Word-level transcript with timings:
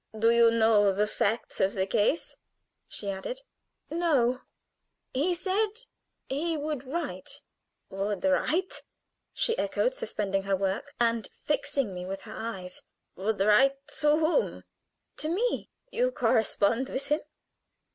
"Do 0.17 0.31
you 0.31 0.49
know 0.49 0.91
the 0.91 1.05
facts 1.05 1.61
of 1.61 1.75
the 1.75 1.85
case?" 1.85 2.35
she 2.87 3.11
added. 3.11 3.43
"No; 3.91 4.41
he 5.13 5.35
said 5.35 5.69
he 6.27 6.57
would 6.57 6.83
write." 6.85 7.41
"Would 7.91 8.25
write!" 8.25 8.81
she 9.31 9.55
echoed, 9.59 9.93
suspending 9.93 10.41
her 10.41 10.55
work, 10.55 10.95
and 10.99 11.27
fixing 11.27 11.93
me 11.93 12.07
with 12.07 12.21
her 12.21 12.33
eyes. 12.35 12.81
"Would 13.15 13.41
write 13.41 13.75
to 13.99 14.17
whom?" 14.17 14.63
"To 15.17 15.29
me." 15.29 15.69
"You 15.91 16.11
correspond 16.11 16.89
with 16.89 17.05
him?" 17.09 17.19